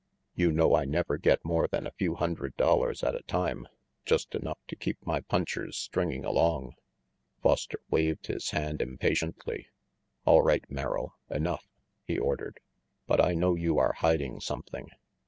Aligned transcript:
You 0.33 0.51
know 0.51 0.75
I 0.75 0.85
never 0.85 1.19
get 1.19 1.45
more 1.45 1.67
than 1.67 1.85
a 1.85 1.91
few 1.91 2.15
hundred 2.15 2.57
dollars 2.57 3.03
at 3.03 3.13
a 3.13 3.21
time, 3.21 3.67
just 4.03 4.33
enough 4.33 4.57
to 4.69 4.75
keep 4.75 4.97
my 5.05 5.19
punchers 5.19 5.77
stringing 5.77 6.25
along' 6.25 6.73
Foster 7.43 7.77
waved 7.91 8.25
his 8.25 8.49
hand 8.49 8.81
impatiently. 8.81 9.67
"All 10.25 10.41
right, 10.41 10.65
Merrill, 10.71 11.13
enough," 11.29 11.67
he 12.03 12.17
ordered, 12.17 12.59
"but 13.05 13.23
I 13.23 13.35
know 13.35 13.53
you 13.53 13.77
are 13.77 13.93
hiding 13.93 14.39
something. 14.39 14.89